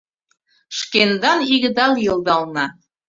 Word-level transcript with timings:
Шкендан 0.77 1.39
игыда 1.53 1.85
лийылдална. 1.95 2.65